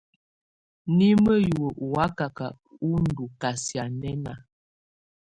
[0.97, 2.47] Nimǝ́ hiwǝ ɔ́ wakaka
[2.89, 4.33] ɔ́ ndɔ́ kasianɛna.